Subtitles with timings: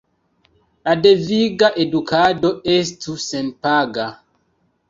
[0.87, 4.09] La deviga edukado estu senpaga.